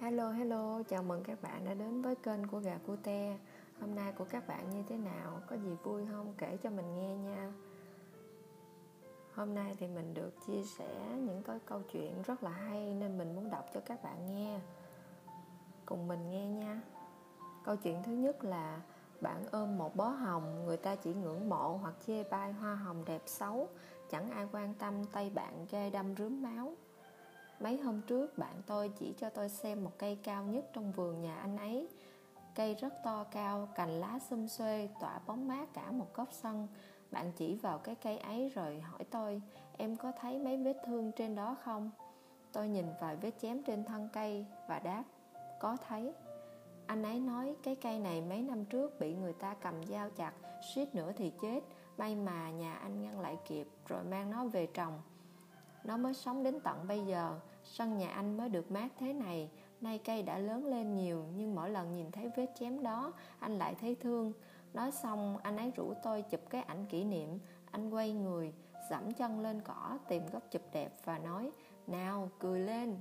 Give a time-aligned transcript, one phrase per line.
[0.00, 3.38] Hello hello, chào mừng các bạn đã đến với kênh của Gà Cute
[3.80, 6.34] Hôm nay của các bạn như thế nào, có gì vui không?
[6.38, 7.52] Kể cho mình nghe nha.
[9.34, 13.18] Hôm nay thì mình được chia sẻ những cái câu chuyện rất là hay nên
[13.18, 14.60] mình muốn đọc cho các bạn nghe.
[15.86, 16.80] Cùng mình nghe nha.
[17.64, 18.80] Câu chuyện thứ nhất là
[19.20, 23.04] bạn ôm một bó hồng, người ta chỉ ngưỡng mộ hoặc chê bai hoa hồng
[23.06, 23.68] đẹp xấu.
[24.10, 26.74] Chẳng ai quan tâm tay bạn gai đâm rướm máu.
[27.60, 31.20] Mấy hôm trước bạn tôi chỉ cho tôi xem một cây cao nhất trong vườn
[31.20, 31.88] nhà anh ấy.
[32.54, 36.68] Cây rất to cao, cành lá xum xuê, tỏa bóng mát cả một góc sân.
[37.10, 39.42] Bạn chỉ vào cái cây ấy rồi hỏi tôi
[39.78, 41.90] Em có thấy mấy vết thương trên đó không?
[42.52, 45.04] Tôi nhìn vài vết chém trên thân cây và đáp
[45.60, 46.12] Có thấy.
[46.86, 50.32] Anh ấy nói cái cây này mấy năm trước bị người ta cầm dao chặt
[50.74, 51.60] suýt nữa thì chết.
[51.98, 55.00] May mà nhà anh ngăn lại kịp rồi mang nó về trồng
[55.86, 57.40] nó mới sống đến tận bây giờ.
[57.64, 59.50] Sân nhà anh mới được mát thế này.
[59.80, 63.58] Nay cây đã lớn lên nhiều, Nhưng mỗi lần nhìn thấy vết chém đó, Anh
[63.58, 64.32] lại thấy thương.
[64.74, 67.38] Nói xong, anh ấy rủ tôi chụp cái ảnh kỷ niệm.
[67.70, 68.52] Anh quay người,
[68.90, 71.50] Dẫm chân lên cỏ, tìm góc chụp đẹp Và nói,
[71.86, 72.96] Nào, cười lên.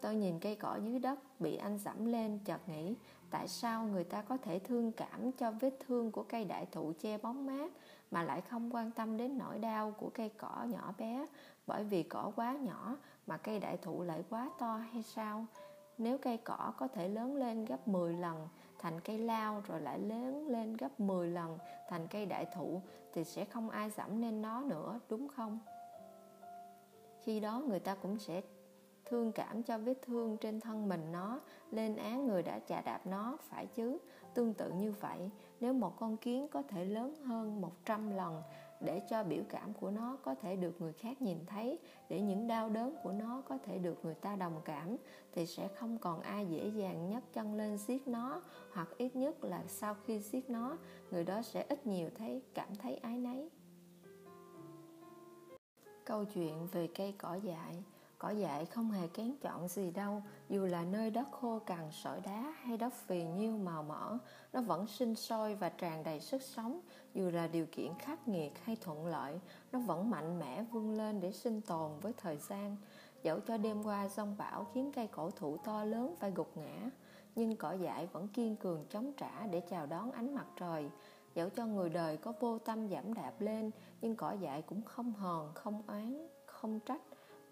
[0.00, 2.94] Tôi nhìn cây cỏ dưới đất bị anh dẫm lên, chợt nghĩ,
[3.30, 6.92] tại sao người ta có thể thương cảm cho vết thương của cây đại thụ
[7.00, 7.72] che bóng mát?
[8.10, 11.26] Mà lại không quan tâm đến nỗi đau của cây cỏ nhỏ bé
[11.66, 15.46] bởi vì cỏ quá nhỏ mà cây đại thụ lại quá to hay sao?
[15.98, 18.48] Nếu cây cỏ có thể lớn lên gấp 10 lần
[18.78, 23.24] thành cây lao rồi lại lớn lên gấp 10 lần thành cây đại thụ thì
[23.24, 25.58] sẽ không ai giảm nên nó nữa, đúng không?
[27.22, 28.42] Khi đó người ta cũng sẽ
[29.08, 33.06] thương cảm cho vết thương trên thân mình nó, lên án người đã chà đạp
[33.06, 33.98] nó, phải chứ?
[34.34, 38.42] Tương tự như vậy, nếu một con kiến có thể lớn hơn 100 lần
[38.80, 42.46] để cho biểu cảm của nó có thể được người khác nhìn thấy, để những
[42.46, 44.96] đau đớn của nó có thể được người ta đồng cảm,
[45.32, 48.42] thì sẽ không còn ai dễ dàng nhấc chân lên giết nó,
[48.72, 50.76] hoặc ít nhất là sau khi giết nó,
[51.10, 53.50] người đó sẽ ít nhiều thấy, cảm thấy ái nấy
[56.08, 57.84] câu chuyện về cây cỏ dại.
[58.18, 62.20] Cỏ dại không hề kén chọn gì đâu, dù là nơi đất khô cằn sỏi
[62.20, 64.18] đá hay đất phì nhiêu màu mỡ,
[64.52, 66.80] nó vẫn sinh sôi và tràn đầy sức sống,
[67.14, 69.40] dù là điều kiện khắc nghiệt hay thuận lợi,
[69.72, 72.76] nó vẫn mạnh mẽ vươn lên để sinh tồn với thời gian.
[73.22, 76.90] Dẫu cho đêm qua giông bão khiến cây cổ thụ to lớn phải gục ngã,
[77.36, 80.90] nhưng cỏ dại vẫn kiên cường chống trả để chào đón ánh mặt trời.
[81.34, 83.70] Dẫu cho người đời có vô tâm giảm đạp lên,
[84.00, 87.00] nhưng cỏ dại cũng không hờn, không oán, không trách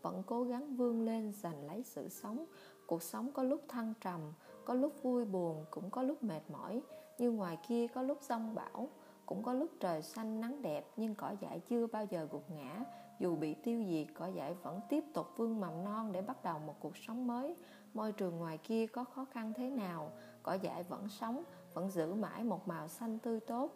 [0.06, 2.44] vẫn cố gắng vươn lên giành lấy sự sống.
[2.87, 4.21] Cuộc sống có lúc thăng trầm,
[4.65, 6.83] có lúc vui buồn, cũng có lúc mệt mỏi.
[7.19, 8.89] Như ngoài kia có lúc giông bão,
[9.27, 12.84] cũng có lúc trời xanh nắng đẹp, nhưng cỏ dại chưa bao giờ gục ngã.
[13.21, 16.59] Dù bị tiêu diệt, cỏ dại vẫn tiếp tục vươn mầm non để bắt đầu
[16.59, 17.56] một cuộc sống mới.
[17.94, 20.11] Môi trường ngoài kia có khó khăn thế nào?
[20.43, 21.43] Cỏ dại vẫn sống,
[21.75, 23.71] vẫn giữ mãi một màu xanh tươi tốt.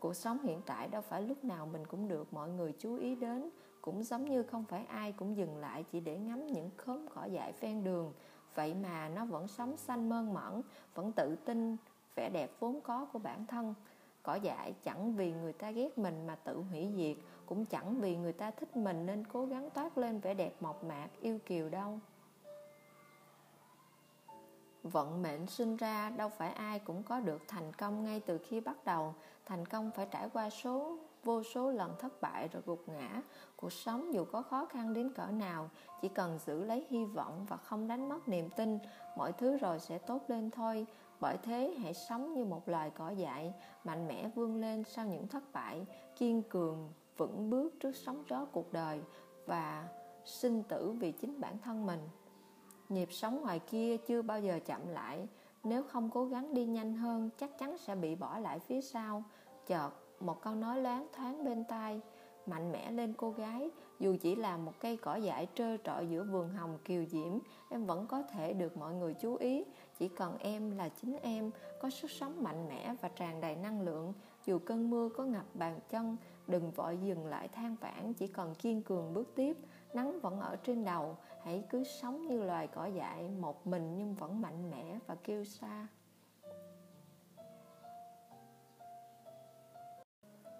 [0.00, 3.14] Cuộc sống hiện tại đâu phải lúc nào mình cũng được mọi người chú ý
[3.14, 3.50] đến
[3.82, 7.24] cũng giống như không phải ai cũng dừng lại chỉ để ngắm những khóm cỏ
[7.24, 8.12] dại ven đường.
[8.54, 10.62] Vậy mà nó vẫn sống xanh mơn mởn,
[10.94, 11.76] vẫn tự tin
[12.14, 13.74] vẻ đẹp vốn có của bản thân.
[14.22, 18.16] Cỏ dại chẳng vì người ta ghét mình mà tự hủy diệt, cũng chẳng vì
[18.16, 21.68] người ta thích mình nên cố gắng toát lên vẻ đẹp mộc mạc, yêu kiều
[21.68, 21.98] đâu
[24.82, 28.60] vận mệnh sinh ra, đâu phải ai cũng có được thành công ngay từ khi
[28.60, 29.14] bắt đầu.
[29.46, 33.22] Thành công phải trải qua số, vô số lần thất bại rồi gục ngã.
[33.56, 35.70] Cuộc sống dù có khó khăn đến cỡ nào,
[36.02, 38.78] chỉ cần giữ lấy hy vọng và không đánh mất niềm tin,
[39.16, 40.86] mọi thứ rồi sẽ tốt lên thôi.
[41.20, 43.54] Bởi thế, hãy sống như một loài cỏ dại,
[43.84, 45.86] mạnh mẽ vươn lên sau những thất bại,
[46.16, 49.00] kiên cường, vững bước trước sóng gió cuộc đời
[49.46, 49.88] và
[50.24, 52.00] sinh tử vì chính bản thân mình
[52.90, 55.28] nhịp sống ngoài kia chưa bao giờ chậm lại.
[55.64, 59.24] Nếu không cố gắng đi nhanh hơn, chắc chắn sẽ bị bỏ lại phía sau.
[59.66, 59.90] Chợt,
[60.20, 62.00] một câu nói loáng thoáng bên tai.
[62.46, 66.24] Mạnh mẽ lên cô gái, dù chỉ là một cây cỏ dại trơ trọi giữa
[66.24, 67.38] vườn hồng kiều diễm,
[67.70, 69.64] em vẫn có thể được mọi người chú ý.
[69.98, 71.50] Chỉ cần em là chính em,
[71.80, 74.12] có sức sống mạnh mẽ và tràn đầy năng lượng.
[74.46, 76.16] Dù cơn mưa có ngập bàn chân,
[76.46, 79.56] đừng vội dừng lại than vãn, chỉ cần kiên cường bước tiếp
[79.94, 84.14] nắng vẫn ở trên đầu, hãy cứ sống như loài cỏ dại, một mình nhưng
[84.14, 85.88] vẫn mạnh mẽ và kêu xa.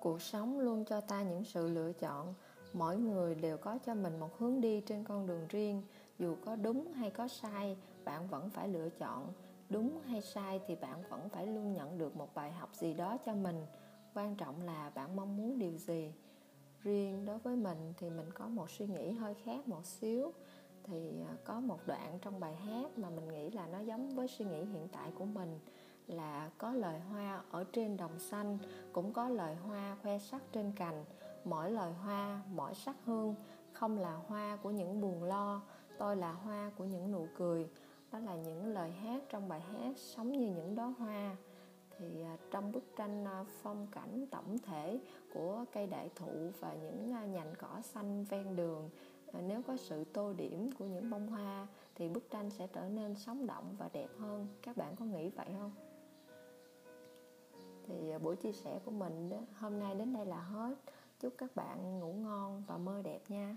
[0.01, 2.35] Cuộc sống luôn cho ta những sự lựa chọn.
[2.73, 5.83] Mỗi người đều có cho mình một hướng đi trên con đường riêng.
[6.19, 9.33] Dù có đúng hay có sai, bạn vẫn phải lựa chọn.
[9.69, 13.19] Đúng hay sai thì bạn vẫn phải luôn nhận được một bài học gì đó
[13.27, 13.67] cho mình.
[14.15, 16.13] Quan trọng là bạn mong muốn điều gì
[16.83, 20.33] riêng đối với mình thì mình có một suy nghĩ hơi khác một xíu.
[20.85, 24.29] Thì à, có một đoạn trong bài hát mà mình nghĩ là nó giống với
[24.29, 25.59] suy nghĩ hiện tại của mình,
[26.07, 28.59] là có lời hoa ở trên đồng xanh,
[28.93, 31.05] cũng có lời hoa khoe sắc trên cành.
[31.45, 33.35] Mỗi lời hoa, mỗi sắc hương
[33.73, 35.63] không là hoa của những buồn lo,
[35.99, 37.71] tôi là hoa của những nụ cười.
[38.13, 41.37] Đó là những lời hát trong bài hát sống như những đóa hoa
[42.01, 45.01] thì à, trong bức tranh à, phong cảnh tổng thể
[45.35, 48.91] của cây đại thụ và những à, nhành cỏ xanh ven đường
[49.33, 53.15] nếu có sự tô điểm của những bông hoa thì bức tranh sẽ trở nên
[53.15, 54.47] sống động và đẹp hơn.
[54.63, 55.73] Các bạn có nghĩ vậy không?
[57.87, 60.75] Thì buổi chia sẻ của mình hôm nay đến đây là hết.
[61.21, 63.57] Chúc các bạn ngủ ngon và mơ đẹp nha.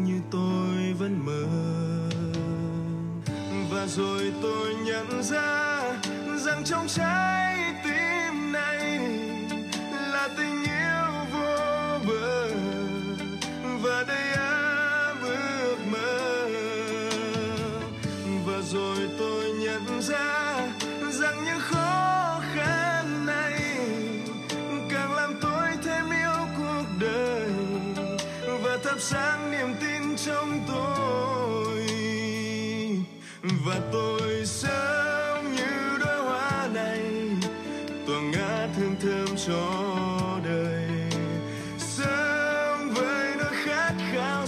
[3.97, 5.79] rồi tôi nhận ra
[6.45, 8.99] rằng trong trái tim này
[9.91, 12.49] là tình yêu vô bờ.
[13.81, 16.49] Và đầy áp ước mơ.
[18.45, 20.55] Và rồi tôi nhận ra
[21.11, 23.61] rằng những khó khăn này
[24.89, 27.49] càng làm tôi thêm yêu cuộc đời.
[28.61, 29.40] Và thắp sáng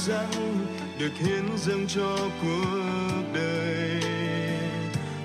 [0.05, 0.65] dâng,
[1.00, 4.01] được hiến dâng cho cuộc đời.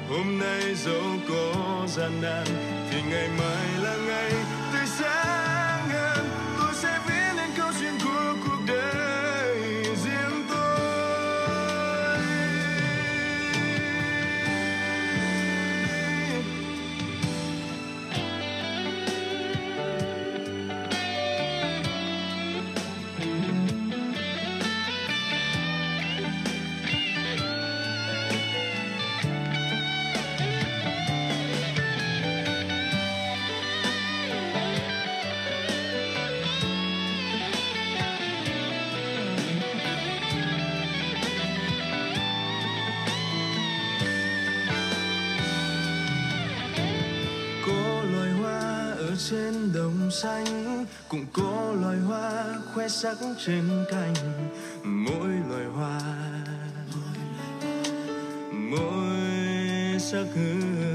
[0.09, 2.47] Hôm nay dẫu có gian nan,
[2.91, 4.33] thì ngày mai là ngày
[4.73, 5.48] tươi sáng
[50.11, 52.45] xanh, cũng có loài hoa
[52.75, 53.17] khoe sắc
[53.47, 54.15] trên cành.
[54.85, 56.01] Mỗi loài hoa,
[58.53, 60.88] mỗi sắc hương.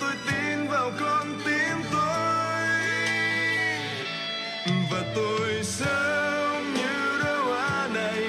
[0.00, 2.00] Tôi tin vào con tim tôi.
[4.90, 8.24] Và tôi sống như đóa hoa này,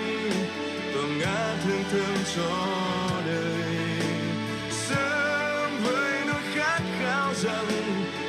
[0.94, 2.52] tôi ngát hương thơm cho
[3.26, 3.64] đời.
[4.72, 7.68] Sống với nỗi khát khao rằng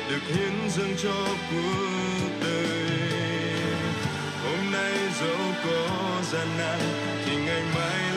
[0.09, 2.63] được hiến dâng cho cuộc đời.
[4.43, 6.79] Hôm nay dẫu có gian nan,
[7.25, 8.12] thì ngày mai